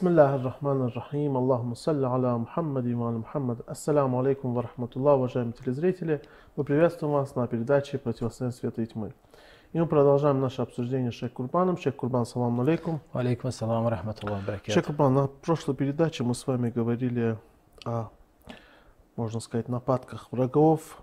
[0.00, 5.52] بسم الله الرحمن الرحيم اللهم صل على محمد وعلى محمد Ассаламу алейкум ва рахматуллах, уважаемые
[5.52, 6.22] телезрители.
[6.56, 9.14] Мы приветствуем вас на передаче «Противостояние света и тьмы».
[9.72, 11.76] И мы продолжаем наше обсуждение с Шейх Курбаном.
[11.76, 13.00] Шейх Курбан, салам алейкум.
[13.12, 14.72] Алейкум ассалам рахматуллах баракату.
[14.72, 17.38] Шейх Курбан, на прошлой передаче мы с вами говорили
[17.84, 18.08] о,
[19.14, 21.00] можно сказать, нападках врагов.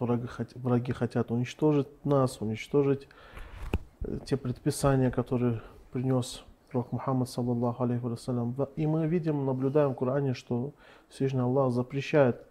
[0.00, 3.08] Враги, хот- враги хотят уничтожить нас, уничтожить
[4.00, 5.60] э, те предписания, которые
[5.92, 8.55] принес пророк Мухаммад, саллаллаху алейхи вассалям.
[8.75, 10.73] И мы видим, наблюдаем в Коране, что
[11.09, 12.45] Всевышний Аллах запрещает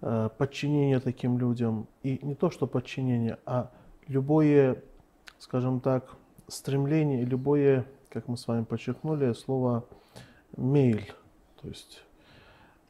[0.00, 1.86] э, подчинение таким людям.
[2.02, 3.70] И не то, что подчинение, а
[4.08, 4.82] любое,
[5.38, 6.16] скажем так,
[6.48, 9.84] стремление, любое, как мы с вами подчеркнули, слово
[10.56, 11.12] мейль,
[11.60, 12.02] то есть,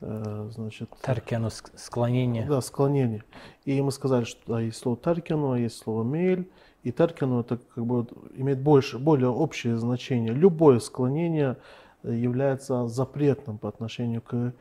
[0.00, 2.46] э, значит, Таркяну ск- склонение.
[2.46, 3.24] да, склонение.
[3.64, 6.48] И мы сказали, что да, есть слово таркину, а есть слово мейль
[6.83, 10.33] И таркину это как бы вот имеет больше, более общее значение.
[10.33, 11.57] Любое склонение
[12.03, 14.53] э, является запретным по отношению к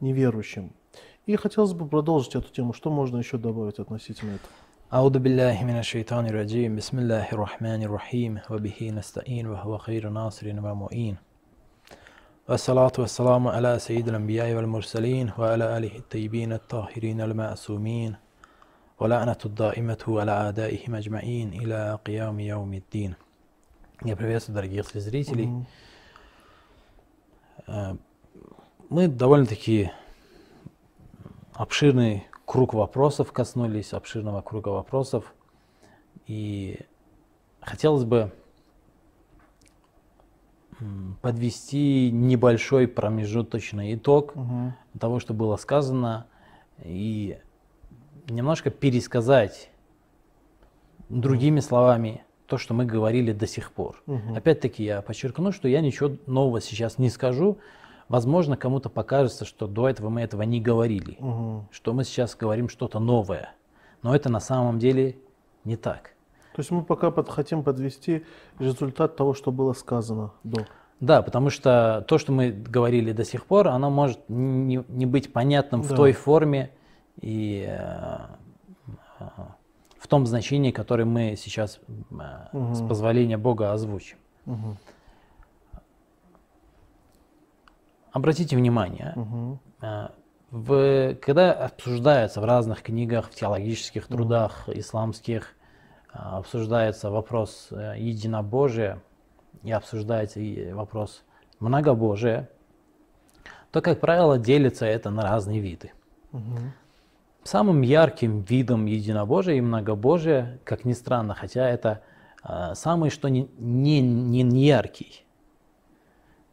[0.00, 0.72] неверующим.
[1.26, 2.72] И хотелось бы продолжить эту тему.
[2.72, 4.52] Что можно еще добавить относительно этого?
[4.92, 11.16] أعوذ بالله من الشيطان الرجيم بسم الله الرحمن الرحيم وبه نستعين وهو خير ناصر ومعين
[12.48, 18.16] والصلاة والسلام على سيد الأنبياء والمرسلين وعلى آله الطيبين الطاهرين المعصومين
[19.02, 23.14] ولعنة الدائمة على أعدائهم أجمعين إلى قيام يوم الدين
[24.04, 25.46] Я приветствую дорогих телезрителей.
[25.46, 25.66] Мгм.
[27.66, 27.96] Э,
[28.90, 29.90] Мы довольно-таки
[31.52, 35.34] обширный круг вопросов коснулись, обширного круга вопросов.
[36.26, 36.78] И
[37.60, 38.32] хотелось бы
[40.80, 44.74] м, подвести небольшой промежуточный итог Мгм.
[44.98, 46.26] того, что было сказано,
[46.84, 47.36] и
[48.29, 49.69] немножко пересказать
[51.09, 54.01] другими словами то, что мы говорили до сих пор.
[54.05, 54.35] Мгм.
[54.35, 57.57] Опять-таки я подчеркну, что я ничего нового сейчас не скажу.
[58.09, 61.67] Возможно, кому-то покажется, что до этого мы этого не говорили, Мгм.
[61.71, 63.53] что мы сейчас говорим что-то новое.
[64.01, 65.17] Но это на самом деле
[65.63, 66.11] не так.
[66.55, 68.25] То есть мы пока под- хотим подвести
[68.59, 70.67] результат того, что было сказано до.
[70.99, 75.33] Да, потому что то, что мы говорили до сих пор, оно может не, не быть
[75.33, 75.95] понятным в Да.
[75.95, 76.69] той форме
[77.21, 78.17] и э,
[79.97, 84.17] в том значении, которое мы сейчас э, с позволения Бога озвучим.
[84.45, 84.77] Мгм.
[88.11, 89.13] Обратите внимание.
[89.81, 90.09] Э,
[90.51, 95.55] В, когда обсуждается в разных книгах, в теологических трудах исламских,
[96.13, 99.01] э, обсуждается вопрос единобожия
[99.63, 100.39] и обсуждается
[100.73, 101.23] вопрос
[101.59, 102.49] многобожия,
[103.71, 105.91] то, как правило, делится это на разные виды.
[106.31, 106.73] Мгм.
[107.43, 112.01] Самым ярким видом единобожия и многобожия, как ни странно, хотя это
[112.43, 115.25] э, самый что не, не, не не яркий.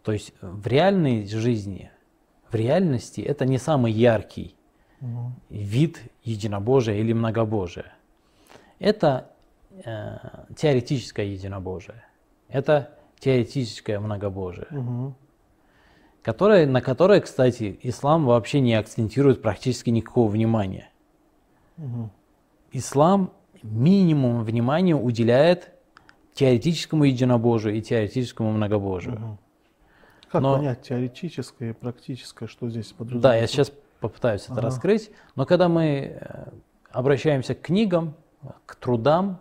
[0.02, 1.90] То есть в реальной жизни,
[2.50, 4.56] в реальности это не самый яркий
[5.00, 5.34] Мгм.
[5.48, 7.92] вид единобожия или многобожия.
[8.78, 9.30] Это
[9.84, 10.16] э,
[10.56, 12.02] теоретическое единобожие.
[12.48, 12.90] Это
[13.20, 15.14] теоретическое многобожие, Мгм.
[16.22, 20.90] Которое, на которое, кстати, ислам вообще не акцентирует практически никакого внимания.
[21.76, 22.10] Мгм.
[22.72, 23.32] Ислам
[23.62, 25.70] минимум внимания уделяет
[26.34, 29.16] теоретическому единобожию и теоретическому многобожию.
[29.18, 29.38] Мгм.
[30.30, 33.40] Как Но- понять теоретическое и практическое, что здесь Да, подразумевается?
[33.40, 34.62] я сейчас попытаюсь это Ага.
[34.62, 36.44] раскрыть, но когда мы э,
[36.90, 38.14] обращаемся к книгам,
[38.64, 39.40] к трудам,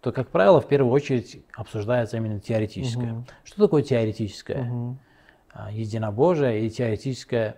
[0.00, 3.12] то, как правило, в первую очередь обсуждается именно теоретическое.
[3.12, 3.26] Мгм.
[3.44, 4.62] Что такое теоретическое?
[4.62, 4.98] Мгм.
[5.52, 7.56] А, Единобожие и теоретическое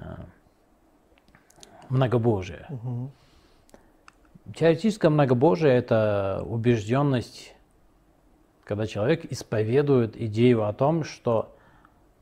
[0.00, 0.26] а,
[1.88, 2.66] многобожие.
[2.68, 3.10] Мгм.
[4.54, 7.54] Теоретическое многобожие– это убежденность,
[8.64, 11.54] когда человек исповедует идею о том, что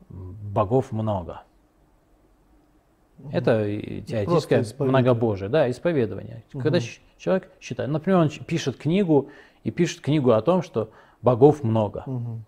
[0.09, 1.43] богов много.
[3.31, 6.43] Это и теоретическое многобожие, да, исповедование.
[6.51, 9.29] Когда щ- человек считает, например, он пишет книгу
[9.63, 10.91] и пишет книгу о том, что
[11.21, 12.03] богов много.
[12.05, 12.43] Мгм.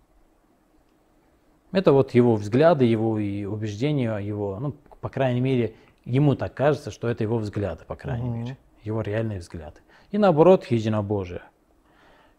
[1.72, 5.74] Это вот его взгляды, его и убеждения, его, ну, по крайней мере,
[6.04, 8.38] ему так кажется, что это его взгляды, по крайней Мгм.
[8.40, 9.80] мере, его реальные взгляды.
[10.10, 11.42] И наоборот, единобожие.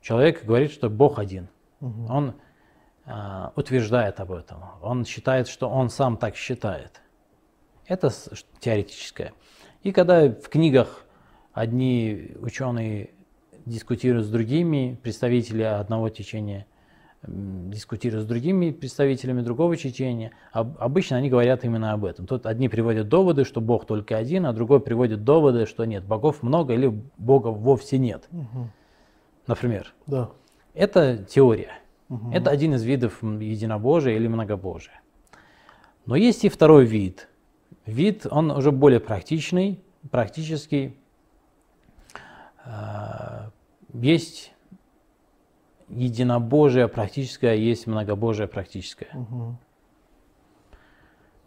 [0.02, 1.48] Человек говорит, что Бог один.
[1.80, 2.12] Мгм.
[2.12, 2.34] Он
[3.06, 4.64] а, утверждает об этом.
[4.82, 7.02] Он считает, что он сам так считает.
[7.88, 8.12] Это
[8.60, 9.34] теоретическое.
[9.84, 11.06] И когда в книгах
[11.54, 13.12] одни ученые
[13.66, 16.68] дискутируют с другими, представители одного течения
[17.24, 22.26] м, дискутируют с другими представителями другого течения, об- обычно они говорят именно об этом.
[22.28, 26.42] Тут одни приводят доводы, что Бог только один, а другой приводит доводы, что нет, богов
[26.44, 26.88] много или
[27.18, 28.28] Бога вовсе нет.
[28.32, 28.72] Мгм.
[29.48, 30.30] Например, Да.
[30.74, 31.72] это теория.
[32.10, 32.32] Мгм.
[32.34, 35.02] Это один из видов единобожия или многобожия.
[36.06, 37.28] Но есть и второй вид.
[37.86, 39.80] Вид, он уже более практичный,
[40.10, 40.98] практический.
[42.66, 43.50] А,
[43.94, 44.51] Есть
[45.92, 49.10] единобожие практическое, есть многобожие практическое.
[49.14, 49.58] Мгм.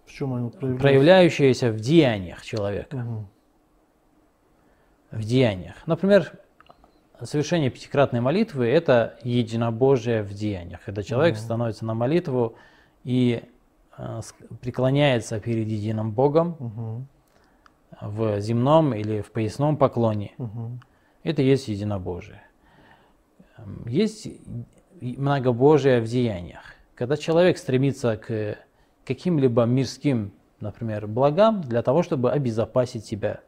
[0.07, 0.83] В чем они проявляются?
[0.83, 2.97] Проявляющееся в деяниях человека.
[2.97, 3.29] Мгм.
[5.11, 5.77] в деяниях.
[5.87, 6.33] Например,
[7.23, 11.43] совершение пятикратной молитвы– это единобожие в деяниях, когда человек Мгм.
[11.45, 12.57] становится на молитву
[13.05, 13.45] и
[13.97, 14.21] э,
[14.61, 17.07] преклоняется перед единым Богом Мгм.
[18.01, 20.33] в земном или в поясном поклоне.
[20.37, 20.81] Мгм.
[21.23, 22.43] Это есть единобожие.
[23.87, 24.29] Есть
[25.01, 26.63] многобожие в деяниях.
[26.95, 28.59] Когда человек стремится к
[29.05, 33.41] каким-либо мирским, например, благам для того, чтобы обезопасить себя,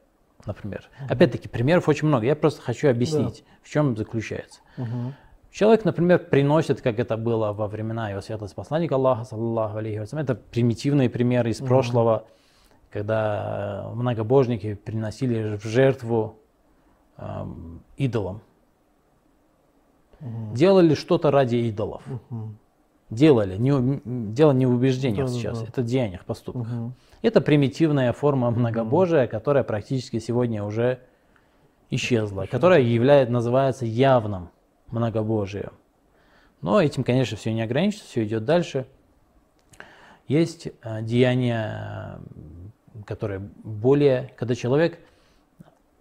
[0.45, 0.89] например.
[1.09, 2.27] Опять-таки, примеров очень много.
[2.27, 4.61] Я просто хочу объяснить, в чем заключается.
[4.77, 5.15] Мгм.
[5.51, 10.23] Человек, например, приносит, как это было во времена его святости посланника Аллаха, саллаллаху алейхи вассалям.
[10.23, 11.69] Это примитивные примеры из Мгм.
[11.69, 12.27] прошлого,
[12.91, 16.39] когда э, многобожники приносили в жертву
[17.17, 18.43] эм, идолам.
[20.21, 20.55] Мгм.
[20.55, 22.03] Делали что-то ради идолов.
[22.07, 22.59] Мгм.
[23.11, 23.57] Делали.
[23.57, 24.01] Не,
[24.33, 25.39] дело не в убеждениях Да-да-да.
[25.39, 26.67] сейчас, это в деяниях, поступках.
[26.67, 26.95] Мгм.
[27.23, 31.01] Это примитивная форма многобожия, которая практически сегодня уже
[31.91, 34.51] исчезла, которая является, называется явным
[34.89, 35.73] многобожием.
[36.63, 38.87] Но этим, конечно, все не ограничится, все идет дальше.
[40.27, 42.19] Есть э, деяния,
[43.05, 44.99] которые более, когда человек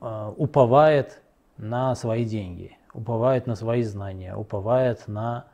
[0.02, 1.22] э, уповает
[1.58, 5.46] на свои деньги, уповает на свои знания, уповает на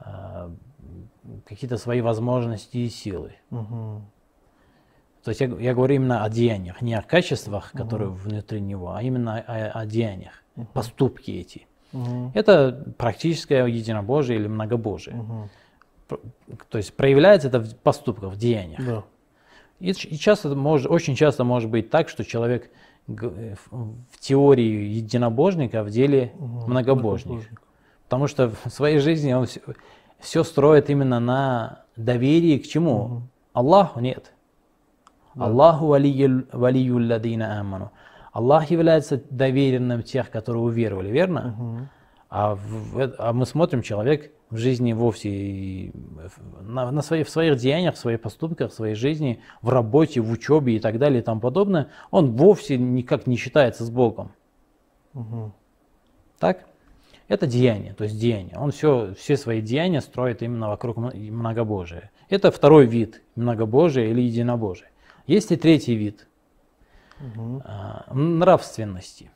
[0.00, 0.50] э,
[1.46, 3.32] какие-то свои возможности и силы.
[3.50, 4.06] Мгм.
[5.24, 9.02] То есть я, я говорю именно о деяниях, не о качествах, которые внутри него, а
[9.02, 10.42] именно о, о деяниях,
[10.72, 11.66] поступки эти.
[11.92, 12.30] Мгм.
[12.34, 15.48] Это практическое единобожие или многобожие.
[16.08, 16.18] П-
[16.68, 18.84] То есть проявляется это в поступках, в деяниях.
[18.84, 19.02] Да.
[19.80, 22.70] И, и часто, может, очень часто может быть так, что человек
[23.06, 23.56] в,
[24.10, 26.70] в теории единобожника, а в деле Мгм.
[26.70, 27.26] многобожник.
[27.26, 27.62] Многобожник.
[28.04, 29.46] Потому что в своей жизни он
[30.18, 33.04] все, строит именно на доверии к чему?
[33.08, 33.28] Мгм.
[33.52, 34.32] Аллаху нет.
[35.34, 35.46] Да.
[35.46, 37.90] Аллаху валию ладина аману.
[38.32, 41.54] Аллах является доверенным тех, которые уверовали, верно?
[41.58, 41.88] Мгм.
[42.28, 45.92] А, в- в- а мы смотрим, человек в жизни вовсе и
[46.60, 50.30] на, на свои- в своих деяниях, в своих поступках, в своей жизни, в работе, в
[50.30, 54.32] учебе и так далее и тому подобное, он вовсе никак не считается с Богом.
[55.14, 55.52] Мгм.
[56.38, 56.66] Так?
[57.28, 58.56] Это деяние, то есть деяние.
[58.56, 62.12] Он все, все свои деяния строит именно вокруг многобожия.
[62.28, 64.90] Это второй вид многобожия или единобожия.
[65.26, 66.28] Есть и третий вид
[67.64, 69.30] а, нравственности.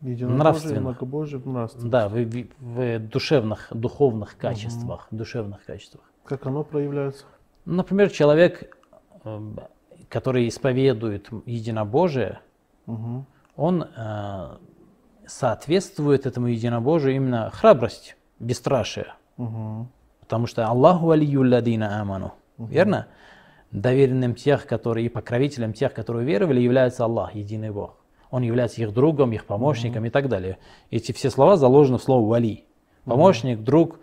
[0.00, 1.90] Единобожие, многобожие, нравственно.
[1.90, 6.02] Да, в, в- в душевных, духовных качествах, душевных качествах.
[6.24, 7.24] Как оно проявляется?
[7.66, 8.76] Например, человек,
[9.24, 9.40] э,
[10.08, 12.40] который исповедует единобожие,
[12.86, 13.26] Мгм.
[13.56, 14.56] он э,
[15.26, 19.14] соответствует этому единобожию именно храбрость, бесстрашие.
[19.36, 19.88] Мгм.
[20.20, 22.32] Потому что Аллаху алию ладина аману.
[22.58, 23.06] Верно?
[23.70, 27.96] Доверенным тех, которые и покровителем тех, которые веровали, является Аллах, единый Бог.
[28.30, 30.58] Он является их другом, их помощником и так далее.
[30.90, 32.64] Эти все слова заложены в слово вали.
[33.04, 33.98] Помощник, друг,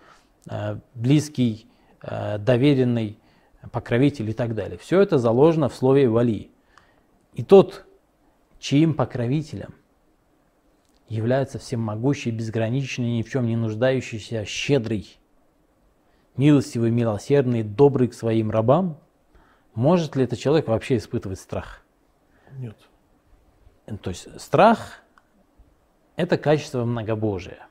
[0.49, 1.67] э, близкий,
[2.01, 3.19] э, доверенный,
[3.71, 4.77] покровитель и так далее.
[4.77, 6.51] Все это заложено в слове вали.
[7.33, 7.85] И тот,
[8.59, 9.75] чьим покровителем
[11.07, 15.17] является всемогущий, безграничный, ни в чем не нуждающийся, щедрый,
[16.35, 18.99] милостивый, милосердный, добрый к своим рабам,
[19.73, 21.83] может ли этот человек вообще испытывать страх?
[22.57, 22.75] Нет.
[24.01, 25.01] То есть страх–
[26.17, 27.67] это качество многобожия.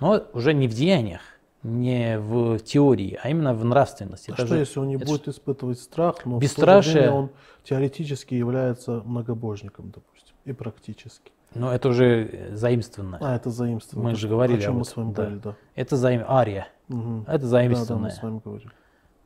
[0.00, 1.20] Но уже не в деяниях,
[1.62, 4.30] не в теории, а именно в нравственности.
[4.30, 6.94] А Это что, же- если он не будет испытывать страх, но в то же Бесстрашие.
[6.94, 7.30] время он
[7.62, 11.30] теоретически является многобожником, допустим, и практически?
[11.54, 13.20] Но это уже заимствованное.
[13.22, 14.10] А, это заимствование.
[14.10, 15.22] Мы же говорили О чем об мы этом, с вами да.
[15.22, 15.56] говорили, да.
[15.76, 16.24] Это заим...
[16.28, 16.66] ария.
[16.88, 17.22] Мгм.
[17.22, 18.10] Это Да, да, мы заимствованное.
[18.10, 18.70] с вами говорили.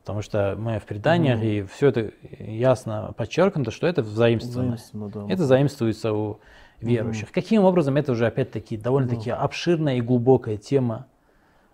[0.09, 1.47] Потому что мы в преданиях, Мгм.
[1.47, 4.01] и все это ясно подчеркнуто, что это.
[4.01, 4.75] Заимственно,
[5.13, 5.27] да.
[5.29, 6.39] Это заимствуется у
[6.81, 7.31] верующих.
[7.31, 11.05] Каким образом, это уже опять-таки довольно-таки обширная и глубокая тема.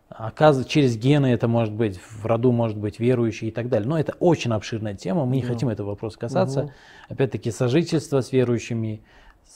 [0.10, 3.88] Оказывается, через гены это может быть, в роду может быть верующий и так далее.
[3.88, 5.48] Но это очень обширная тема, мы не Да.
[5.48, 6.64] хотим этого вопроса касаться.
[6.64, 6.72] Мгм.
[7.08, 9.02] Опять-таки, сожительство с верующими,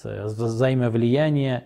[0.01, 1.65] взаимовлияние,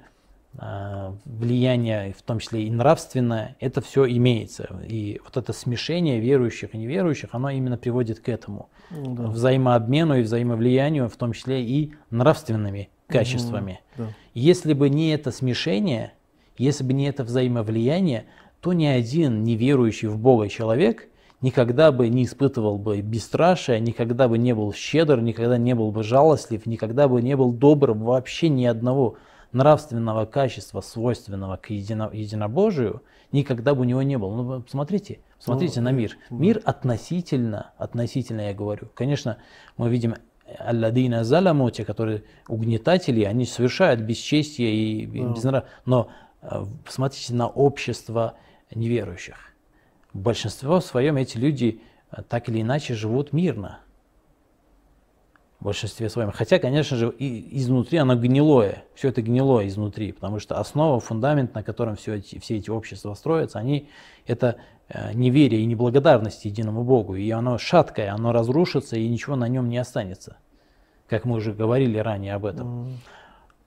[0.56, 4.70] влияние, в том числе и нравственное, это все имеется.
[4.88, 9.24] И вот это смешение верующих и неверующих, оно именно приводит к этому Ну да.
[9.28, 13.82] взаимообмену и взаимовлиянию, в том числе и нравственными качествами.
[13.98, 14.10] Да.
[14.34, 16.14] Если бы не это смешение,
[16.58, 18.26] если бы не это взаимовлияние,
[18.62, 21.10] то ни один неверующий в Бога человек
[21.42, 26.04] никогда бы не испытывал бы бесстрашия, никогда бы не был щедр, никогда не был бы
[26.04, 29.18] жалостлив, никогда бы не был добр вообще ни одного
[29.54, 34.36] нравственного качества, свойственного к едино, единобожию, никогда бы у него не было.
[34.36, 36.18] Ну, смотрите, смотрите ну, на мир.
[36.30, 38.90] Мир относительно, относительно я говорю.
[38.94, 39.38] Конечно,
[39.78, 40.16] мы видим
[40.60, 45.66] алладина заламу, те, которые угнетатели, они совершают бесчестие и безнрав...
[45.86, 46.10] Но
[46.42, 48.36] э, смотрите на общество
[48.74, 49.54] неверующих.
[50.14, 51.82] В большинстве своем эти люди
[52.12, 53.80] э, так или иначе живут мирно.
[55.64, 56.30] В большинстве своем.
[56.34, 58.84] Хотя, конечно же, и изнутри оно гнилое.
[58.96, 60.12] Все это гнилое изнутри.
[60.12, 63.88] Потому что основа, фундамент, на котором все эти, все эти общества строятся, они,
[64.28, 64.58] это
[64.90, 67.16] э, неверие и неблагодарность единому Богу.
[67.16, 70.36] И оно шаткое, оно разрушится, и ничего на нем не останется.
[71.08, 73.00] Как мы уже говорили ранее об этом.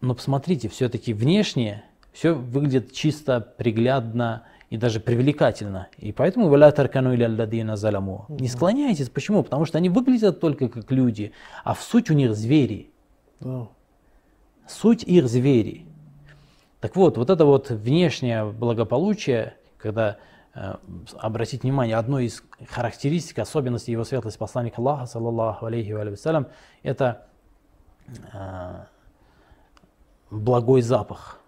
[0.03, 5.89] Но посмотрите, все-таки внешне все выглядит чисто, приглядно, и даже привлекательно.
[5.97, 8.27] И поэтому «Валя таркану или алладина заламу».
[8.29, 9.09] Не склоняйтесь.
[9.09, 9.43] Почему?
[9.43, 11.33] Потому что они выглядят только как люди,
[11.65, 12.91] а в суть у них звери.
[13.41, 13.69] Да.
[14.67, 15.87] Суть их звери.
[16.81, 20.19] Так вот, вот это вот внешнее благополучие, когда
[20.55, 20.75] э,
[21.17, 26.49] обратить внимание, одной из характеристик, особенностей его светлости посланника Аллаха, саллаллаху алейхи ва вассалям,
[26.83, 27.29] это
[28.33, 28.85] э,
[30.31, 31.41] благой запах.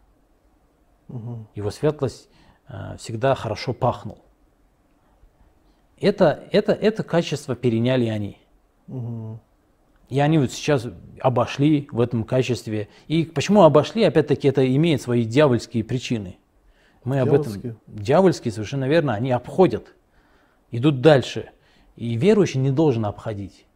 [1.08, 1.46] Угу.
[1.56, 2.28] Его светлость
[2.98, 4.18] всегда хорошо пахнул.
[6.00, 8.38] Это, это, это качество переняли они.
[8.88, 9.40] Угу.
[10.08, 10.86] И они вот сейчас
[11.20, 12.88] обошли в этом качестве.
[13.08, 16.38] И почему обошли, опять-таки, это имеет свои дьявольские причины.
[17.04, 17.58] Мы дьявольские.
[17.58, 17.80] об этом...
[17.86, 19.14] Дьявольские, совершенно верно.
[19.14, 19.94] Они обходят,
[20.70, 21.50] идут дальше.
[21.96, 23.66] И верующий не должен обходить.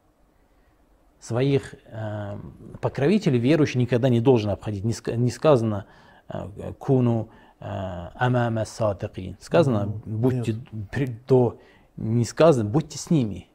[1.20, 2.38] Своих э,
[2.80, 4.84] покровителей верующий никогда не должен обходить.
[4.84, 5.86] Не, не сказано
[6.28, 7.28] э, куну
[7.62, 9.36] амама садыкин.
[9.40, 10.56] Сказано, будьте
[11.28, 11.58] до,
[11.96, 13.48] не сказано, будьте с ними.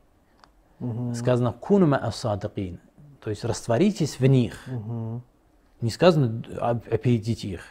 [1.14, 2.80] Сказано, куну садыкин.
[3.24, 4.66] То есть растворитесь в них.
[5.82, 7.62] Не сказано, опередите их.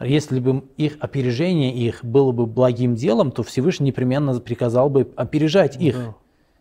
[0.00, 5.76] Если бы их опережение их было бы благим делом, то Всевышний непременно приказал бы опережать
[5.80, 6.14] их, да.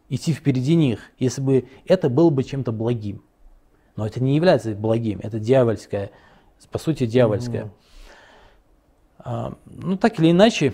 [0.09, 3.23] идти впереди них, если бы это было бы чем-то благим.
[3.95, 6.11] Но это не является благим, это дьявольское,
[6.71, 7.65] по сути дьявольское.
[7.65, 7.71] Угу.
[9.23, 10.73] А, ну, так или иначе,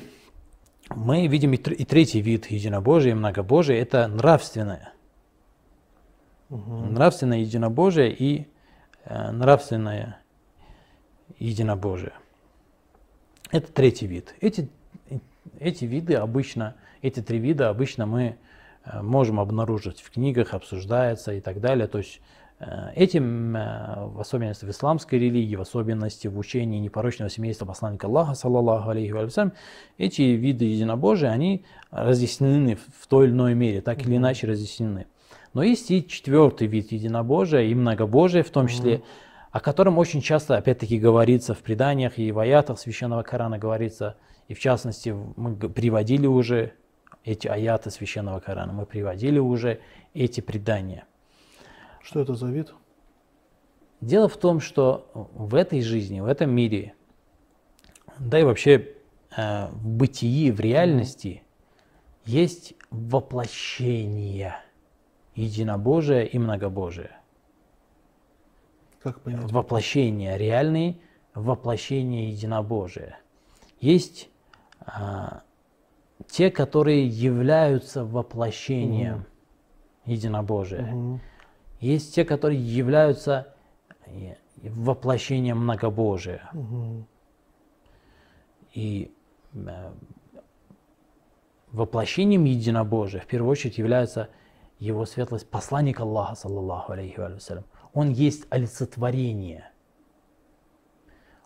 [0.90, 4.94] мы видим и третий вид единобожия, многобожия– это нравственное.
[6.50, 6.76] Угу.
[6.88, 8.48] Нравственное единобожие и
[9.06, 10.20] э, нравственное
[11.38, 12.14] единобожие.
[13.52, 14.34] Это третий вид.
[14.42, 14.68] Эти,
[15.60, 18.38] эти виды обычно, эти три вида обычно мы
[18.84, 21.88] э, можем обнаружить в книгах, обсуждается и так далее.
[21.88, 22.20] То есть
[22.94, 28.34] этим, э, в особенности в исламской религии, в особенности в учении непорочного семейства посланника Аллаха,
[28.34, 29.54] саллаллаху алейхи вассалям,
[29.98, 35.08] эти виды единобожия, они разъяснены в той или иной мере, так или иначе разъяснены.
[35.54, 39.02] Но есть и четвертый вид единобожия, и многобожия в том числе,
[39.52, 44.54] о котором очень часто, опять-таки, говорится в преданиях и в аятах Священного Корана говорится, и
[44.54, 46.74] в частности, мы приводили уже
[47.24, 49.80] эти аяты Священного Корана, мы приводили уже
[50.14, 51.06] эти предания.
[52.02, 52.74] Что это за вид?
[54.02, 56.94] Дело в том, что в этой жизни, в этом мире,
[58.18, 58.96] да и вообще
[59.36, 61.44] э, в бытии, в реальности
[62.26, 64.56] есть воплощение
[65.36, 67.20] единобожия и многобожия.
[69.02, 69.52] Как понять?
[69.52, 70.98] Воплощение реальное,
[71.34, 73.20] воплощение единобожия.
[73.80, 74.30] Есть
[74.86, 75.40] э,
[76.28, 79.26] те, которые являются воплощением угу.
[80.06, 80.94] единобожия.
[80.94, 81.20] Угу.
[81.80, 83.54] Есть те, которые являются
[84.06, 86.50] э, воплощением многобожия.
[88.74, 89.14] И
[89.54, 89.92] э,
[91.72, 94.30] воплощением единобожия в первую очередь является
[94.78, 97.66] его светлость посланник Аллаха, саллаллаху алейхи вассалям.
[97.94, 99.72] Он есть олицетворение.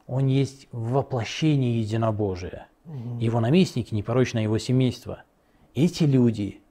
[0.08, 2.68] Он есть воплощение единобожия.
[2.86, 3.20] Угу.
[3.20, 5.24] Его наместники, непорочное его семейство.
[5.74, 6.62] Эти люди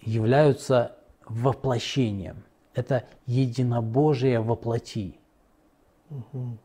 [0.00, 2.44] являются воплощением
[2.76, 5.18] это единобожие во плоти.
[6.10, 6.58] Угу.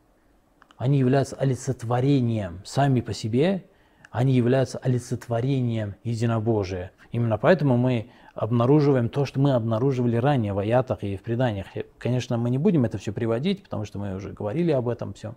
[0.76, 3.64] Они являются олицетворением сами по себе,
[4.10, 6.92] они являются олицетворением единобожия.
[7.12, 11.66] Именно поэтому мы обнаруживаем то, что мы обнаруживали ранее в аятах и в преданиях.
[11.98, 15.34] Конечно, мы не будем это все приводить, потому что мы уже говорили об этом все.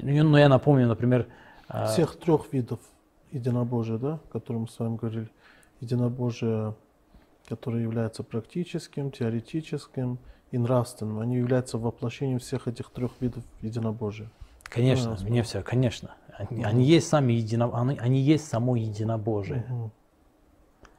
[0.00, 1.26] Но я напомню, например...
[1.68, 2.80] А, Всех трех видов
[3.32, 5.28] единобожия, да, о котором мы с вами говорили.
[5.80, 6.74] Единобожие
[7.48, 10.18] которые являются практическим, теоретическим
[10.50, 11.18] и нравственным.
[11.20, 14.30] Они являются воплощением всех этих трех видов единобожия.
[14.64, 16.14] Конечно, мне все, конечно.
[16.36, 19.64] Они, они есть сами едино, они, они есть само единобожие.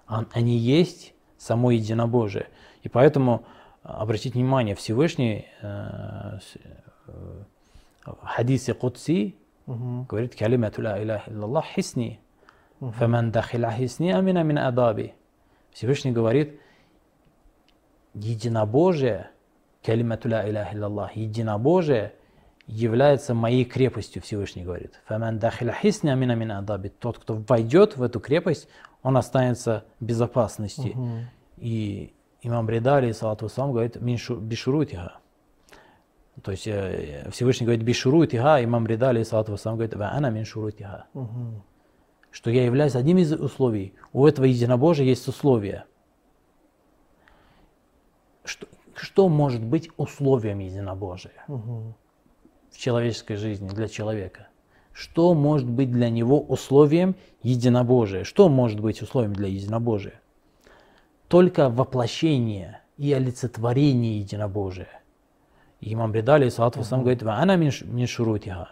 [0.07, 2.47] Ан- Они есть само единобожие.
[2.83, 3.43] И поэтому,
[3.83, 6.39] а, обратите внимание, Всевышний э,
[7.07, 7.43] э,
[8.05, 9.35] в хадисе Кудси
[9.65, 10.03] Мгм.
[10.03, 12.19] говорит «Калимату ла иляха иллаллах хисни,
[12.79, 15.15] фаман дахиля хисни амина мин адаби».
[15.75, 16.61] Всевышний говорит
[18.13, 19.29] единобожие,
[19.83, 22.13] калимату ла иляха иллаллах, единобожие
[22.65, 25.01] является моей крепостью, Всевышний говорит.
[26.59, 26.87] Адаби.
[26.87, 28.69] Тот, кто войдет в эту крепость,
[29.03, 30.93] он останется в безопасности.
[30.95, 31.25] Мгм.
[31.57, 35.17] И имам Бреда, алейхиссалату вассалам, говорит, «Мин бишурутиха.
[36.41, 41.07] То есть э, Всевышний говорит, бишурутиха, имам Бреда, алейхиссалату вассалам, говорит, ва ана мин шурутиха.
[42.35, 43.93] Что я являюсь одним из условий.
[44.11, 45.85] У этого единобожия есть условия.
[48.43, 51.93] Что, что может быть условием единобожия Мгм.
[52.71, 54.49] в человеческой жизни для человека?
[54.91, 58.25] Что может быть для него условием единобожия?
[58.25, 60.19] Что может быть условием для единобожия?
[61.29, 65.01] Только воплощение и олицетворение единобожия.
[65.79, 68.71] И имам Бредали, салату сам говорит, «Ва ана мин шурутиха».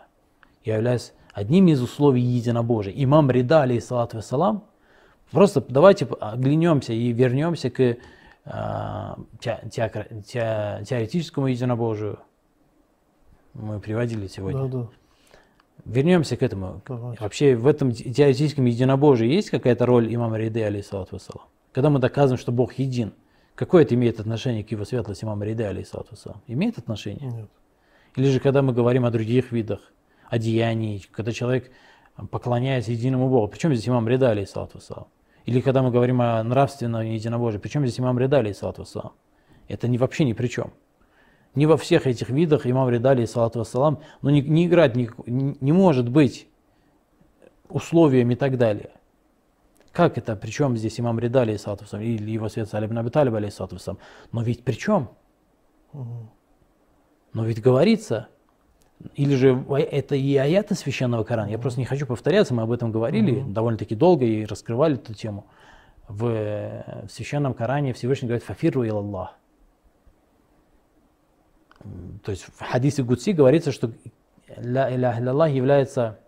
[0.66, 2.94] Я являюсь одним из условий единобожия.
[2.96, 4.64] Имам Рида, алейхиссалату вассалам,
[5.32, 7.98] просто давайте оглянемся и вернемся к
[8.46, 12.20] а, те- те- теоретическому единобожию.
[13.54, 14.64] Мы приводили сегодня.
[14.66, 14.88] Да, да.
[15.86, 16.82] Вернемся к этому.
[16.88, 17.24] Давайте.
[17.24, 21.48] Вообще в этом те- теоретическом единобожии есть какая-то роль имама Риды, алейхиссалату вассалам?
[21.72, 23.14] Когда мы доказываем, что Бог един,
[23.56, 26.42] какое это имеет отношение к его светлости имама Риды, алейхиссалату вассалам?
[26.48, 27.32] Имеет отношение?
[27.32, 27.50] Нет.
[28.16, 29.80] Или же когда мы говорим о других видах,
[30.34, 31.72] о деянии, когда человек
[32.32, 33.48] поклоняется единому Богу.
[33.50, 35.08] Причем здесь имам Рида, алейхиссалату вассалам?
[35.46, 39.14] Или когда мы говорим о нравственном единобожии, причем здесь имам Рида, алейхиссалату вассалам?
[39.68, 40.74] Это не, вообще ни при чем.
[41.54, 45.72] Не во всех этих видах имам Рида, алейхиссалату вассалам, но не, не играть, не, не
[45.72, 46.48] может быть
[47.70, 48.90] условием и так далее.
[49.92, 50.36] Как это?
[50.36, 54.00] Причем здесь имам Рида, алейхиссалату вассалам, или его свет Али ибн Аби Талиб, алейхиссалату вассалам?
[54.32, 55.10] Но ведь при чем?
[55.92, 58.30] Но ведь говорится,
[59.16, 61.50] или же в- это и аяты священного Корана.
[61.50, 65.46] Я просто не хочу повторяться, мы об этом говорили довольно-таки долго и раскрывали эту тему.
[66.08, 69.36] В, э, в священном Коране Всевышний говорит «фафиру Аллах».
[72.24, 73.92] То есть в хадисе Гудси говорится, что
[74.58, 76.20] «ля иляха илlallah» является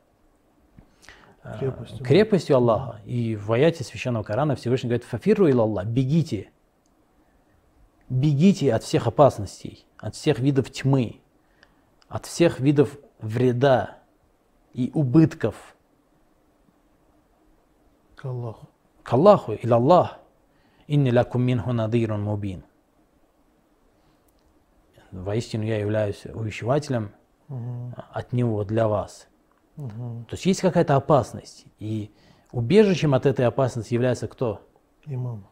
[1.44, 3.02] э, Крепостью, крепостью Аллаха.
[3.06, 6.50] И в аяте священного Корана Всевышний говорит «фафиру Аллах», «бегите».
[8.10, 11.22] Бегите от всех опасностей, от всех видов тьмы,
[12.16, 13.98] от всех видов вреда
[14.72, 15.76] и убытков
[18.16, 18.70] К Аллаху.
[19.04, 20.18] к Аллаху или Аллах.
[20.88, 22.64] Инни лакум минху надирун мубин.
[25.12, 27.12] Воистину я являюсь увещевателем
[27.50, 27.94] Мгм.
[28.14, 29.28] от него для вас.
[29.76, 30.24] Мгм.
[30.30, 31.66] То есть есть какая-то опасность.
[31.80, 32.12] И
[32.54, 34.62] убежищем от этой опасности является кто?
[35.06, 35.46] Имам.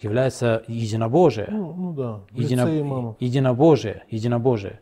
[0.00, 1.48] Является единобожие.
[1.50, 2.20] Ну, ну да.
[2.30, 3.16] Едино- имама.
[3.18, 4.80] единобожие, единобожие.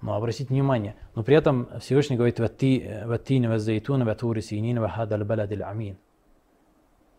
[0.00, 5.52] Но обратите внимание, но при этом Всевышний говорит «Ватти- «Ваттини ваззайтуна ватури синин вахада аль-балад
[5.52, 5.98] аль-амин».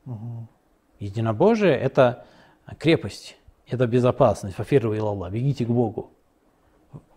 [0.06, 0.48] Мгм.
[1.00, 2.26] Единобожие– это
[2.80, 4.56] крепость, это безопасность.
[4.56, 6.12] Фафиру Аллах, бегите к Богу.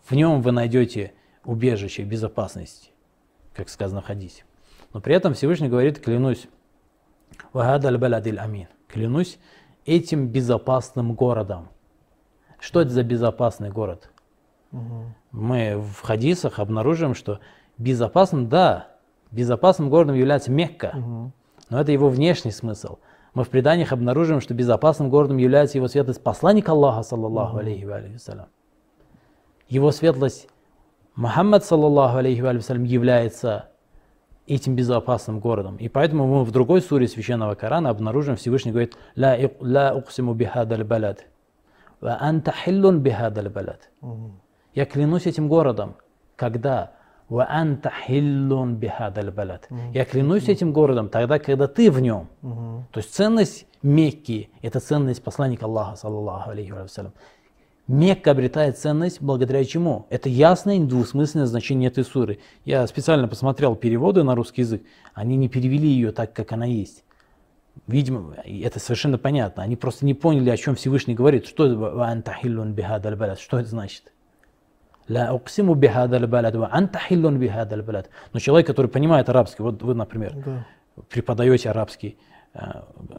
[0.05, 2.93] В нем вы найдете убежище, безопасность,
[3.55, 4.45] как сказано в хадисе.
[4.93, 6.47] Но при этом Всевышний говорит, клянусь,
[7.55, 8.69] «Вахада аль-балад аль-амин».
[8.87, 9.39] Клянусь
[9.87, 11.71] этим безопасным городом.
[12.59, 14.11] Что это за безопасный город?
[14.71, 15.15] Мгм.
[15.35, 17.41] Мы в хадисах обнаружим, что
[17.77, 18.87] безопасным, да,
[19.33, 21.33] безопасным городом является Мекка, Мгм.
[21.71, 22.99] но это его внешний смысл.
[23.35, 27.97] Мы в преданиях обнаружим, что безопасным городом является его светлость посланник Аллаха, саллаллаху алейхи ва
[27.97, 28.47] алейхи вассалям.
[29.69, 30.49] Его светлость
[31.17, 33.71] Мухаммад, саллаллаху алейхи ва является
[34.47, 35.77] этим безопасным городом.
[35.79, 40.85] И поэтому мы в другой суре Священного Корана обнаружим, Всевышний говорит, «Ла ла уксиму бихадаль
[40.85, 41.27] балад,
[42.01, 43.91] ва анта хиллун бихадаль балад».
[44.01, 44.44] Мгм.
[44.75, 45.97] Я клянусь этим городом.
[46.37, 46.93] Когда?
[49.93, 52.29] Я клянусь этим городом тогда, когда ты в нем.
[52.93, 57.13] То есть ценность Мекки– это ценность посланника Аллаха, саллаллаху алейхи вассалям.
[57.87, 60.07] Мекка обретает ценность благодаря чему?
[60.09, 62.39] Это ясное недвусмысленное значение этой суры.
[62.65, 64.83] Я специально посмотрел переводы на русский язык.
[65.13, 67.05] Они не перевели ее так, как она есть.
[67.87, 69.63] Видимо, и это совершенно понятно.
[69.63, 71.47] Они просто не поняли, о чем Всевышний говорит.
[71.47, 73.37] Что это?
[73.37, 74.14] Что это значит?
[75.09, 78.09] «Ла уксиму бихадаль балад, ва анта хиллун бихадаль балад».
[78.33, 80.67] Но человек, который понимает арабский, вот вы, например, Да.
[81.11, 82.17] преподаете арабский,
[82.55, 82.61] э,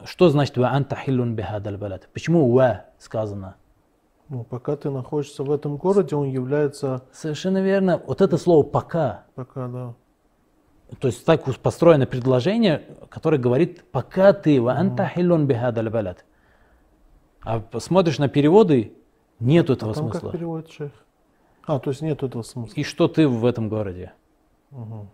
[0.04, 2.08] что значит «ва анта хиллун бихадаль балад»?
[2.12, 3.54] Почему «ва» сказано?
[4.28, 8.02] Ну, пока ты находишься в этом городе, он является Совершенно верно.
[8.06, 9.24] Вот это слово «пока».
[9.36, 9.94] пока, да.
[11.00, 16.24] То есть так построено предложение, которое говорит «пока ты ва анта хиллун бихадаль балад».
[17.42, 18.92] А посмотришь на переводы,
[19.38, 20.30] нет этого А там смысла.
[20.30, 20.90] как переводит шейх?
[21.66, 22.74] А, то есть нет этого смысла.
[22.76, 24.12] И что ты в этом городе?
[24.70, 25.08] Мгм.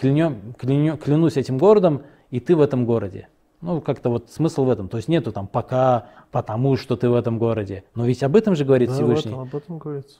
[0.00, 3.28] Клянем- кляню- клянусь этим городом, и ты в этом городе.
[3.62, 4.88] Ну, как-то вот смысл в этом.
[4.88, 7.84] То есть нету там пока, потому что ты в этом городе.
[7.94, 9.30] Но ведь об этом же говорит Да, Всевышний.
[9.32, 10.18] этом, об этом говорится.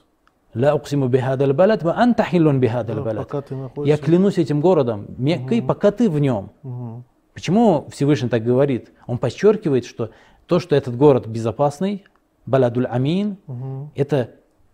[0.55, 3.27] «Ла уқсиму бихадаль балад ва анта хиллун бихадаль Да, балад».
[3.27, 6.51] пока ты Я клянусь этим городом, Меккой, пока ты в нем.
[6.63, 7.03] Мгм.
[7.33, 8.91] Почему Всевышний так говорит?
[9.05, 10.09] Он подчеркивает, что
[10.47, 12.05] то, что этот город безопасный,
[12.47, 13.91] Баладуль Амин, Мгм.
[13.93, 14.31] это,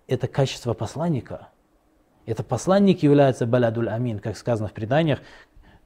[0.07, 1.49] это качество посланника.
[2.25, 5.19] Это посланник является Баладуль Амин, как сказано в преданиях.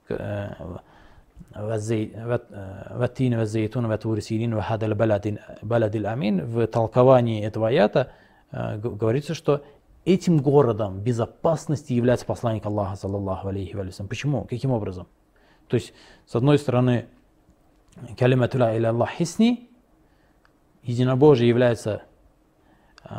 [0.06, 0.78] к- э,
[1.54, 8.12] «Ваззей- ват- э, «Ваттин ваззейтун ватур синин вахадаль баладин- баладиль амин» В толковании этого аята
[8.50, 9.62] э, говорится, что
[10.04, 14.08] этим городом безопасности является посланник Аллаха, саллаллаху алейхи ва салям.
[14.08, 14.44] Почему?
[14.44, 15.06] Каким образом?
[15.68, 15.92] То есть,
[16.26, 17.06] с одной стороны,
[18.18, 19.68] калимату ла иля Аллах хисни,
[20.82, 22.02] единобожие является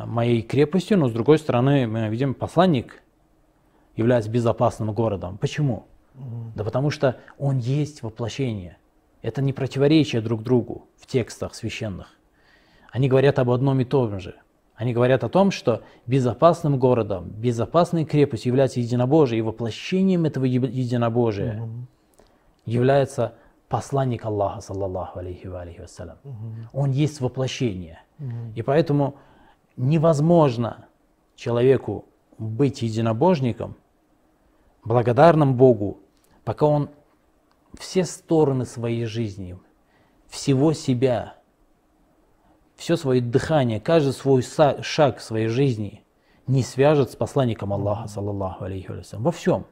[0.06, 3.02] моей крепостью, но с другой стороны, мы видим, посланник
[3.96, 5.38] является безопасным городом.
[5.38, 5.86] Почему?
[6.56, 8.78] Да потому что он есть воплощение.
[9.22, 12.08] Это не противоречие друг другу в текстах священных.
[12.92, 14.36] Они говорят об одном и том же.
[14.76, 21.70] Они говорят о том, что безопасным городом, безопасной крепостью является единобожие, и воплощением этого единобожия
[22.66, 23.34] является
[23.68, 26.18] посланник Аллаха, саллаллаху алейхи ва алейхи вассалям.
[26.72, 28.02] Он есть воплощение.
[28.56, 29.16] И поэтому
[29.80, 30.86] невозможно
[31.36, 32.06] человеку
[32.38, 33.76] быть единобожником,
[34.84, 36.00] благодарным Богу,
[36.44, 36.90] пока он
[37.78, 39.58] все стороны своей жизни,
[40.28, 41.36] всего себя,
[42.76, 46.04] все свое дыхание, каждый свой шаг в своей жизни
[46.46, 48.92] не свяжет с посланником Аллаха, саллаллаху алейхи.
[49.14, 49.66] Во всем.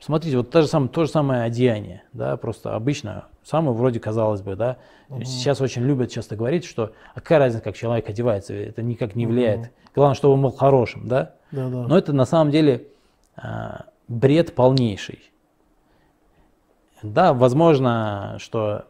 [0.00, 4.40] Смотрите, вот то же самое, то же самое одеяние, да, просто обычно, самое вроде казалось
[4.40, 4.78] бы, да,
[5.24, 9.26] сейчас очень любят часто говорить, что а какая разница, как человек одевается, это никак не
[9.26, 9.70] влияет.
[9.94, 11.34] Главное, чтобы он был хорошим, да.
[11.50, 11.86] Да, да.
[11.86, 12.86] Но это на самом деле
[13.36, 15.30] а, бред полнейший.
[17.02, 18.86] Да, возможно, что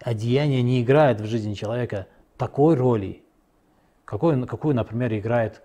[0.00, 2.06] одеяние не играет в жизни человека
[2.38, 3.24] такой роли,
[4.04, 5.62] какой, какую, например, играет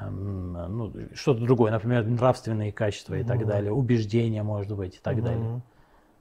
[0.00, 5.62] ну, что-то другое, например, нравственные качества и так далее, убеждения, может быть, и так далее.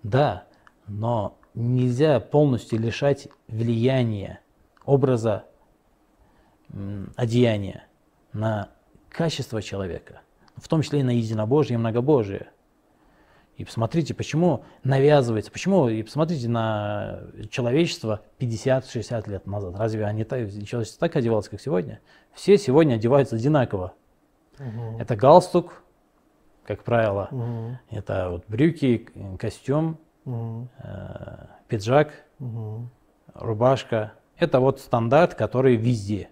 [0.03, 0.45] Да,
[0.87, 4.39] но нельзя полностью лишать влияния
[4.85, 5.45] образа
[7.15, 7.85] одеяния
[8.33, 8.69] на
[9.09, 10.21] качество человека,
[10.55, 12.49] в том числе и на единобожие и многобожие.
[13.61, 17.19] И посмотрите, почему навязывается, почему, и посмотрите на
[17.51, 19.75] человечество 50-60 лет назад.
[19.77, 21.99] Разве они так, человечество так одевалось, как сегодня?
[22.33, 23.93] Все сегодня одеваются одинаково.
[24.57, 24.97] Мгм.
[24.97, 25.83] Это галстук,
[26.65, 27.77] как правило, Мгм.
[27.91, 30.67] это вот брюки, костюм, Мгм.
[30.79, 32.89] э, пиджак, Мгм.
[33.35, 34.13] рубашка.
[34.39, 36.29] Это вот стандарт, который везде.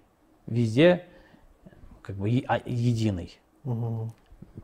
[0.47, 1.05] Везде
[2.01, 3.39] как бы а- единый.
[3.65, 4.13] Мгм.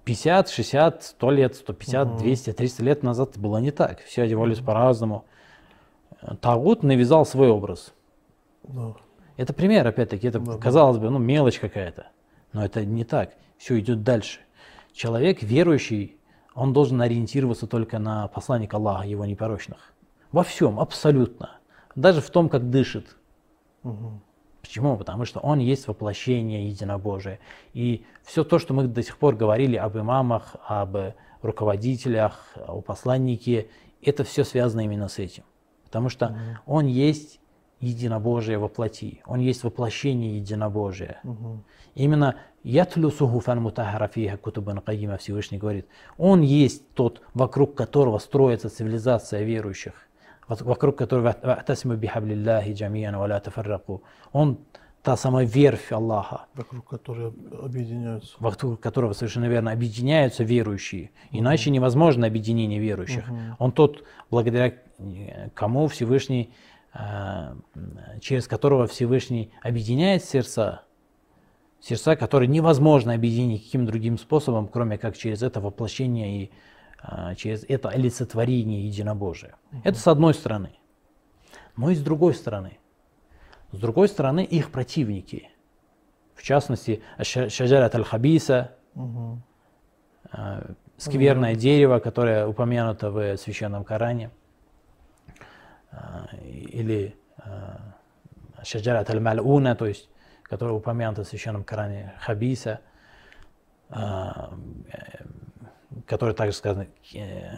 [0.03, 2.17] 50, 60, 100 лет, 150, Мгм.
[2.17, 4.01] 200, 300 лет назад было не так.
[4.01, 5.25] Все одевались по-разному.
[6.21, 7.93] Э, Тагут навязал свой образ.
[8.63, 8.93] Да.
[9.37, 12.07] Это пример, опять-таки, это, Да, казалось бы, ну, мелочь какая-то.
[12.53, 13.33] Но это не так.
[13.57, 14.39] Все идет дальше.
[14.93, 16.17] Человек верующий,
[16.53, 19.93] он должен ориентироваться только на посланника Аллаха, его непорочных.
[20.31, 21.57] Во всем, абсолютно.
[21.95, 23.15] Даже в том, как дышит.
[23.83, 24.21] Мгм.
[24.65, 24.97] Почему?
[24.97, 27.39] Потому что он есть воплощение единобожия.
[27.73, 30.97] И все то, что мы до сих пор говорили об имамах, об
[31.43, 33.67] руководителях, о посланнике,
[34.01, 35.43] это все связано именно с этим.
[35.83, 37.39] Потому что он есть
[37.79, 39.21] единобожие воплоти.
[39.27, 41.19] Он есть воплощение единобожия.
[41.21, 41.63] Мгм.
[41.93, 45.85] Именно ятлю сугуфан мутахара фиха кутубан кайима Всевышний говорит.
[46.17, 49.93] Он есть тот, вокруг которого строится цивилизация верующих,
[50.47, 54.03] вокруг которого «Ва'тасиму бихаблиллахи джамиян ва ла тафарраку».
[54.31, 54.59] Он
[55.05, 57.31] та самая верфь Аллаха, Вокруг которой
[57.63, 58.35] объединяются.
[58.39, 61.11] вокруг которого совершенно верно объединяются верующие.
[61.31, 63.27] Иначе невозможно объединение верующих.
[63.27, 63.55] Мгм.
[63.59, 64.73] Он тот, благодаря
[65.53, 66.49] кому Всевышний,
[66.93, 67.53] э,
[68.19, 70.81] через которого Всевышний объединяет сердца,
[71.79, 76.51] сердца, которые невозможно объединить каким другим способом, кроме как через это воплощение и
[77.35, 79.55] через это олицетворение единобожия.
[79.83, 80.71] Это с одной стороны.
[81.77, 82.79] Но и с другой стороны.
[83.71, 85.49] С другой стороны, их противники.
[86.35, 88.75] В частности, Ша- Шаджарат аль-Хабиса,
[90.31, 94.31] э, скверное дерево, которое упомянуто в Священном Коране,
[95.91, 95.97] э,
[96.41, 97.15] или
[98.63, 100.09] шаджарат аль-мал'уна, то есть,
[100.43, 102.79] которая упомянута в Священном Коране, хабиса,
[106.05, 107.49] который также сказано, э,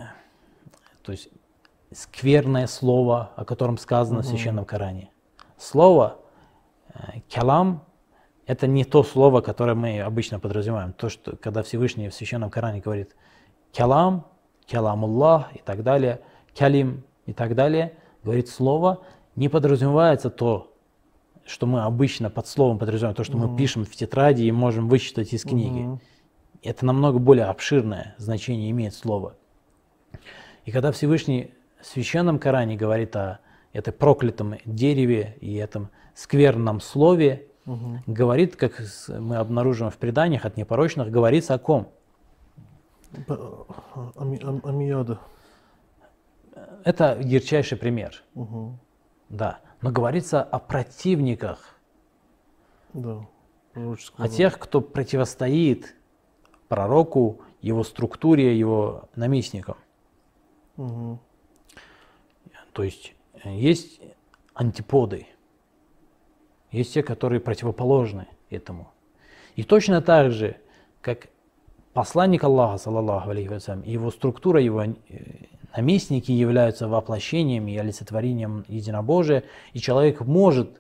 [1.02, 1.30] то есть
[1.94, 4.28] скверное слово, о котором сказано угу.
[4.28, 5.10] в Священном Коране.
[5.58, 6.20] Слово
[6.94, 7.84] э, калам–
[8.46, 10.94] это не то слово, которое мы обычно подразумеваем.
[10.94, 13.16] То, что когда Всевышний в Священном Коране говорит
[13.76, 14.26] калам,
[14.70, 16.22] каламуллах и так далее,
[16.58, 19.04] калим и так далее, говорит слово,
[19.36, 20.74] не подразумевается то,
[21.46, 23.48] что мы обычно под словом подразумеваем, то, что угу.
[23.48, 25.82] мы пишем в тетради и можем вычитать из книги.
[25.86, 26.00] Угу.
[26.64, 29.36] Это намного более обширное значение имеет слово.
[30.66, 33.40] И когда Всевышний в Священном Коране говорит о
[33.74, 38.00] этом проклятом дереве и этом скверном слове, угу.
[38.08, 41.92] говорит, как мы обнаружим в преданиях от непорочных, говорится о ком?
[44.16, 45.20] Амияда.
[46.84, 48.24] Это ярчайший пример.
[48.36, 48.80] Угу.
[49.30, 49.60] Да.
[49.82, 51.80] Но говорится о противниках.
[52.94, 53.28] Да.
[53.76, 55.96] О тех, кто противостоит
[56.68, 59.78] пророку, его структуре, его наместникам.
[60.78, 61.20] Угу.
[62.74, 64.00] То есть э, есть
[64.54, 65.28] антиподы,
[66.72, 68.92] есть те, которые противоположны этому.
[69.56, 70.58] И точно так же,
[71.02, 71.30] как
[71.94, 74.94] посланник Аллаха, саллаллаху алейхи вассалям, его структура, его э,
[75.76, 80.80] наместники являются воплощением и олицетворением единобожия, и человек может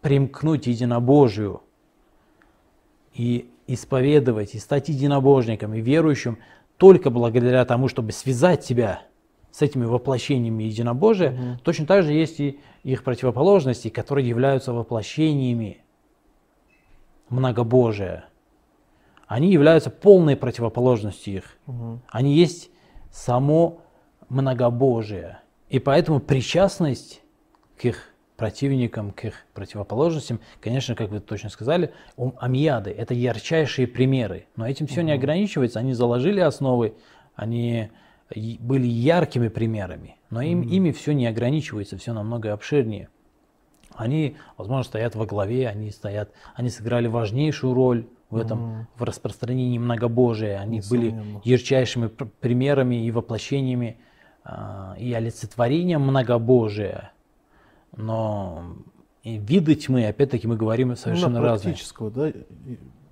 [0.00, 1.62] примкнуть единобожию
[3.14, 6.38] и исповедовать, и стать единобожником, и верующим
[6.76, 9.02] только благодаря тому, чтобы связать себя
[9.50, 11.60] с этими воплощениями единобожия, угу.
[11.62, 15.78] точно так же есть и их противоположности, которые являются воплощениями
[17.28, 18.24] многобожия.
[19.26, 21.56] Они являются полной противоположностью их.
[21.66, 22.00] Угу.
[22.08, 22.70] Они есть
[23.10, 23.82] само
[24.28, 25.40] многобожие.
[25.68, 27.22] И поэтому причастность
[27.78, 28.11] к их
[28.42, 34.46] противникам, к их противоположностям, конечно, как вы точно сказали, амияды– это ярчайшие примеры.
[34.56, 35.06] Но этим все угу.
[35.06, 35.78] не ограничивается.
[35.78, 36.94] Они заложили основы,
[37.36, 37.90] они
[38.58, 40.70] были яркими примерами, но им, mm-hmm.
[40.70, 43.10] ими все не ограничивается, все намного обширнее.
[43.94, 48.84] Они, возможно, стоят во главе, они стоят, они сыграли важнейшую роль в этом, mm-hmm.
[48.96, 50.58] в распространении многобожия.
[50.58, 53.98] Они были ярчайшими примерами и воплощениями
[54.44, 57.12] э, и олицетворением многобожия.
[57.96, 58.76] Но
[59.22, 61.76] и виды тьмы, опять-таки, мы говорим совершенно ну, разные.
[62.00, 62.32] Да,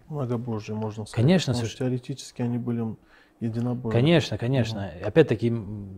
[0.08, 1.24] многобожия, можно сказать.
[1.24, 2.96] Конечно, Потому что теоретически они были
[3.40, 4.00] единобожие.
[4.00, 4.90] Конечно, конечно.
[4.96, 5.08] Угу.
[5.08, 5.52] Опять-таки,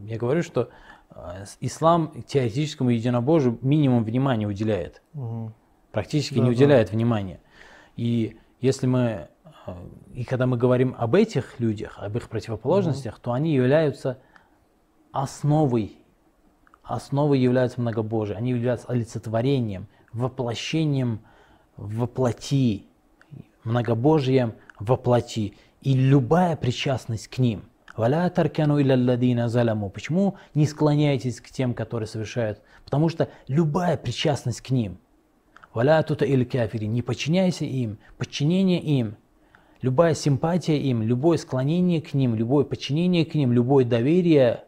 [0.07, 0.69] я говорю, что
[1.11, 5.03] э, ислам теоретическому единобожию минимум внимания уделяет.
[5.15, 5.53] Угу.
[5.91, 6.95] Практически да, не уделяет да.
[6.95, 7.41] внимания.
[7.97, 9.29] И если мы,
[9.67, 9.73] э,
[10.15, 13.23] и когда мы говорим об этих людях, об их противоположностях, угу.
[13.23, 14.19] то они являются
[15.11, 15.99] основой,
[16.95, 21.21] основой являются многобожие, они являются олицетворением, воплощением
[21.77, 22.87] воплоти,
[23.65, 27.65] многобожием воплоти и любая причастность к ним.
[29.91, 32.61] Почему не склоняетесь к тем, которые совершают?
[32.85, 34.99] Потому что любая причастность к ним.
[35.75, 36.87] Валя тута иль кафири.
[36.87, 37.99] Не подчиняйся им.
[38.19, 39.17] Подчинение им.
[39.83, 44.65] Любая симпатия им, любое склонение к ним, любое подчинение к ним, любое доверие.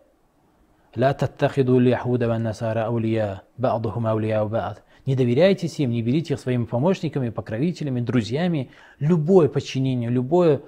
[0.95, 4.83] «Ля таттахиду ляхуда ван насара بعضهم ба'духум аулия ба'д».
[5.07, 8.71] Не доверяйтесь им, не берите их своими помощниками, покровителями, друзьями.
[9.01, 10.63] Любое подчинение, любое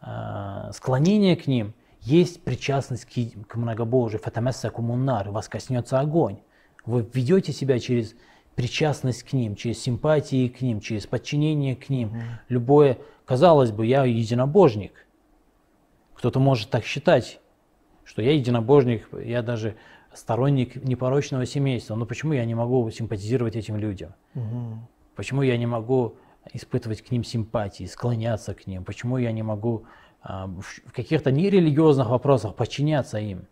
[0.00, 4.20] э, склонение к ним есть причастность к, к многобожию.
[4.20, 6.38] Фатамесса кумуннар, вас коснется огонь.
[6.86, 8.14] Вы ведете себя через
[8.54, 12.08] причастность к ним, через симпатии к ним, через подчинение к ним.
[12.08, 12.22] Mm-hmm.
[12.48, 15.06] Любое, казалось бы, я единобожник.
[16.14, 17.40] Кто-то может так считать,
[18.04, 19.76] что я единобожник, я даже
[20.14, 21.94] сторонник непорочного семейства.
[21.94, 24.14] Но почему я не могу симпатизировать этим людям?
[24.34, 24.88] Угу.
[25.16, 26.16] Почему я не могу
[26.52, 28.84] испытывать к ним симпатии, склоняться к ним?
[28.84, 29.84] Почему я не могу
[30.22, 33.46] а, в каких-то нерелигиозных вопросах подчиняться им?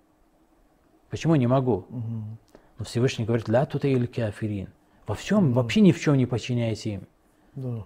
[1.10, 1.86] Почему не могу?
[1.88, 2.38] Угу.
[2.78, 4.68] Но Всевышний говорит, ля тута или кафирин.
[5.06, 5.52] Во всем, угу.
[5.54, 7.08] вообще ни в чем не подчиняйся им.
[7.54, 7.84] Да.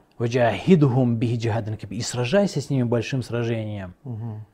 [1.91, 3.95] И сражайся с ними большим сражением.
[4.05, 4.45] Угу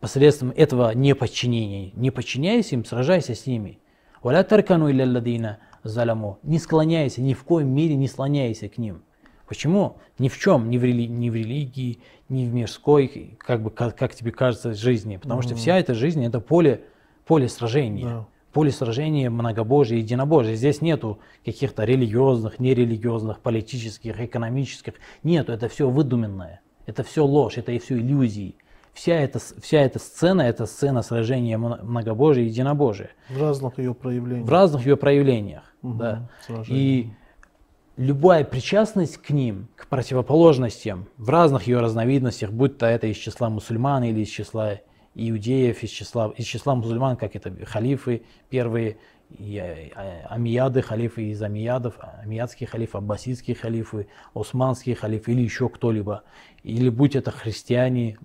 [0.00, 1.92] посредством этого неподчинения.
[1.94, 3.78] Не подчиняйся им, сражайся с ними.
[4.22, 6.38] Валя таркану илля заляму.
[6.42, 9.02] Не склоняйся, ни в коем мере не слоняйся к ним.
[9.46, 9.96] Почему?
[10.18, 13.96] Ни в чем, ни в, рели, ни в религии, ни в мирской, как, бы, как,
[13.96, 15.16] как тебе кажется, жизни.
[15.16, 15.44] Потому mm-hmm.
[15.44, 16.82] что вся эта жизнь это поле,
[17.24, 18.04] поле сражения.
[18.04, 18.24] Yeah.
[18.52, 20.54] Поле сражения многобожия, единобожия.
[20.54, 24.94] Здесь нету каких-то религиозных, нерелигиозных, политических, экономических.
[25.22, 26.60] Нету, это все выдуменное.
[26.86, 28.56] Это все ложь, это и все иллюзии
[28.98, 33.10] вся эта, вся эта сцена, это сцена сражения многобожия и единобожия.
[33.28, 34.46] В разных ее проявлениях.
[34.46, 36.28] В разных ее проявлениях, угу, да.
[36.66, 37.10] И
[37.96, 43.48] любая причастность к ним, к противоположностям, в разных ее разновидностях, будь то это из числа
[43.50, 44.80] мусульман или из числа
[45.14, 48.96] иудеев, из числа, из числа мусульман, как это халифы первые,
[49.30, 56.24] и а, амияды, халифы из амиядов, амиядские халифы, аббасидские халифы, османские халифы или еще кто-либо.
[56.64, 58.18] Или будь это христиане,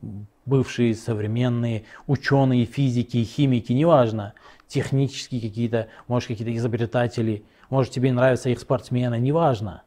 [0.46, 4.34] бывшие, современные, ученые, физики, химики, неважно,
[4.68, 9.84] технические какие-то, может какие-то изобретатели, может тебе нравятся их спортсмены, неважно.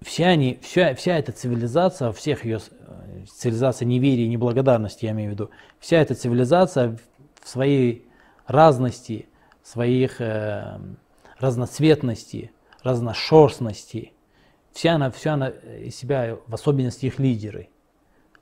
[0.00, 5.30] Все они, вся, вся эта цивилизация, всех ее э, цивилизация неверия и неблагодарности, я имею
[5.30, 5.50] в виду,
[5.80, 6.98] вся эта цивилизация
[7.42, 8.06] в своей
[8.46, 9.28] разности,
[9.62, 10.78] своих э,
[11.38, 14.12] разноцветности, разношерстности,
[14.72, 17.70] вся она, вся она из себя, в особенности их лидеры,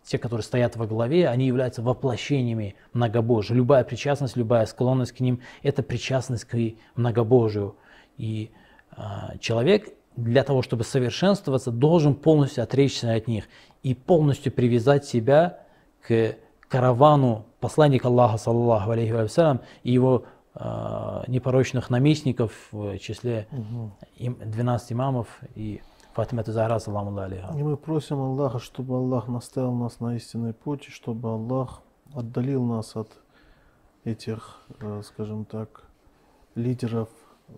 [0.04, 3.56] те, которые стоят во главе, они являются воплощениями многобожия.
[3.56, 6.56] Любая причастность, любая склонность к ним– это причастность к
[6.96, 7.76] многобожию.
[8.18, 8.50] И
[8.96, 9.02] э,
[9.40, 13.44] человек для того, чтобы совершенствоваться, должен полностью отречься от них
[13.82, 15.60] и полностью привязать себя
[16.06, 16.36] к
[16.68, 23.92] каравану посланника Аллаха, саллаллаху алейхи вассалям, и его э, непорочных наместников в числе угу.
[24.18, 25.80] 12 имамов и
[26.14, 27.54] Фатима Захра, саламу алейха.
[27.56, 31.80] И мы просим Аллаха, чтобы Аллах наставил нас на истинный путь, и чтобы Аллах
[32.14, 33.08] отдалил нас от
[34.04, 35.84] этих, э, скажем так,
[36.54, 37.08] лидеров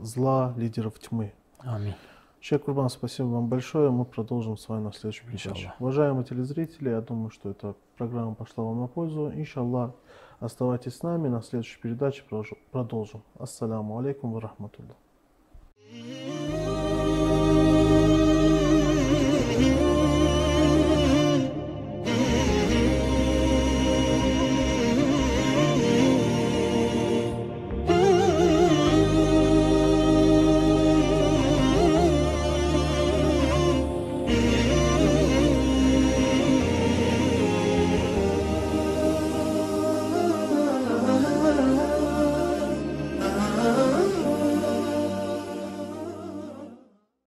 [0.01, 1.33] зла, лидеров тьмы.
[1.59, 1.95] Аминь.
[2.41, 3.91] Шейх Курбан, спасибо вам большое.
[3.91, 5.73] Мы продолжим с вами на следующем передаче.
[5.81, 9.33] Уважаемые телезрители, я думаю, что эта программа пошла вам на пользу.
[9.35, 9.93] Иншаллах,
[10.39, 11.27] оставайтесь с нами.
[11.27, 12.23] На следующей передаче
[12.71, 13.23] продолжим.
[13.37, 14.97] Ассаляму алейкум ва рахматуллах.